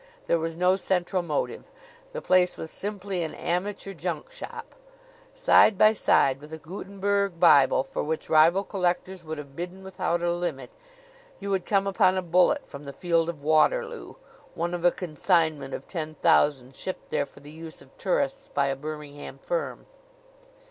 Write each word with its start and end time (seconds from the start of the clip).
There 0.25 0.39
was 0.39 0.57
no 0.57 0.75
central 0.77 1.21
motive; 1.21 1.69
the 2.11 2.23
place 2.23 2.57
was 2.57 2.71
simply 2.71 3.21
an 3.21 3.35
amateur 3.35 3.93
junk 3.93 4.31
shop. 4.31 4.73
Side 5.31 5.77
by 5.77 5.93
side 5.93 6.41
with 6.41 6.51
a 6.51 6.57
Gutenberg 6.57 7.39
Bible 7.39 7.83
for 7.83 8.01
which 8.03 8.27
rival 8.27 8.63
collectors 8.63 9.23
would 9.23 9.37
have 9.37 9.55
bidden 9.55 9.83
without 9.83 10.23
a 10.23 10.31
limit, 10.33 10.71
you 11.39 11.51
would 11.51 11.67
come 11.67 11.85
on 11.99 12.17
a 12.17 12.23
bullet 12.23 12.65
from 12.67 12.85
the 12.85 12.93
field 12.93 13.29
of 13.29 13.43
Waterloo, 13.43 14.15
one 14.55 14.73
of 14.73 14.83
a 14.83 14.89
consignment 14.91 15.71
of 15.75 15.87
ten 15.87 16.15
thousand 16.15 16.73
shipped 16.73 17.11
there 17.11 17.27
for 17.27 17.39
the 17.41 17.51
use 17.51 17.79
of 17.79 17.95
tourists 17.99 18.47
by 18.55 18.69
a 18.69 18.75
Birmingham 18.75 19.37
firm. 19.37 19.85